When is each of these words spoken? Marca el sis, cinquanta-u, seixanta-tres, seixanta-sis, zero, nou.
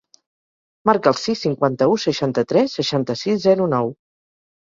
Marca 0.89 1.09
el 1.09 1.17
sis, 1.23 1.41
cinquanta-u, 1.47 1.99
seixanta-tres, 2.05 2.73
seixanta-sis, 2.79 3.39
zero, 3.45 3.67
nou. 3.77 3.93